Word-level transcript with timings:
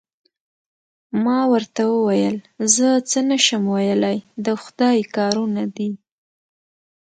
ما 1.23 1.39
ورته 1.53 1.81
وویل: 1.93 2.37
زه 2.75 2.87
څه 3.09 3.19
نه 3.29 3.37
شم 3.45 3.63
ویلای، 3.73 4.17
د 4.45 4.47
خدای 4.63 4.97
کارونه 5.15 5.63
دي. 5.75 5.91